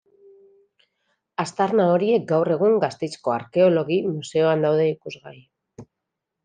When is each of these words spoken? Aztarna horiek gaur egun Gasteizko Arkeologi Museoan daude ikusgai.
Aztarna 1.43 1.85
horiek 1.97 2.25
gaur 2.33 2.51
egun 2.57 2.79
Gasteizko 2.85 3.37
Arkeologi 3.37 4.01
Museoan 4.09 4.69
daude 4.69 4.93
ikusgai. 4.95 5.41